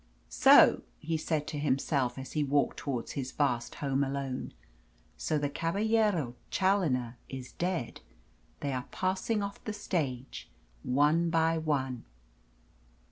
[0.29, 4.51] "So," he said to himself, as he walked towards his vast home alone,
[5.15, 8.01] "so the Caballero Challoner is dead.
[8.61, 10.49] They are passing off the stage
[10.81, 12.05] one by one."